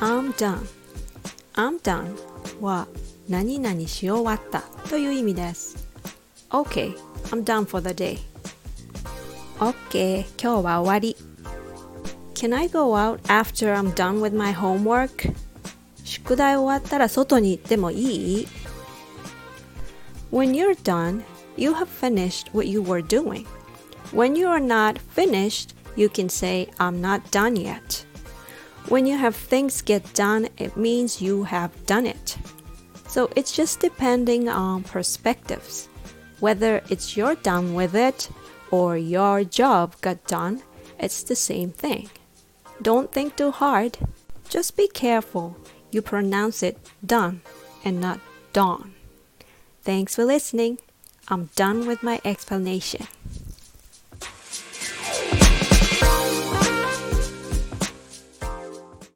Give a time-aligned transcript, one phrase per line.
[0.00, 0.66] I'm done
[1.54, 2.16] I'm done
[2.60, 2.86] は
[3.28, 5.88] 何々し終わったという意味です
[6.50, 6.96] OK
[7.30, 8.18] I'm done for the day
[9.58, 11.16] OK 今日は終わり
[12.34, 15.34] Can I go out after I'm done with my homework?
[16.04, 18.48] 宿題終わったら外に行ってもいい
[20.30, 21.22] When you're done,
[21.56, 23.46] you have finished what you were doing.
[24.12, 28.04] When you are not finished, you can say, I'm not done yet.
[28.87, 32.37] When you have things get done, it means you have done it.
[33.07, 35.87] So it's just depending on perspectives.
[36.39, 38.29] Whether it's you're done with it
[38.71, 40.63] or your job got done,
[40.99, 42.09] it's the same thing.
[42.81, 43.97] Don't think too hard.
[44.49, 45.55] Just be careful.
[45.91, 47.41] You pronounce it done
[47.83, 48.19] and not
[48.53, 48.93] dawn.
[49.83, 50.79] Thanks for listening.
[51.27, 53.07] I'm done with my explanation.